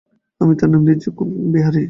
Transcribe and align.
আমি 0.41 0.53
তার 0.55 0.69
নাম 0.69 0.81
দিয়েছি 0.85 1.07
কোণবিহারী। 1.17 1.79